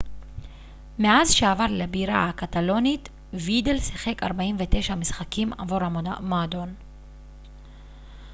מאז 0.99 1.31
שעבר 1.33 1.65
לבירה 1.69 2.29
הקטלונית 2.29 3.09
וידל 3.33 3.79
שיחק 3.79 4.23
49 4.23 4.95
משחקים 4.95 5.53
עבור 5.53 5.83
המועדון 5.83 6.73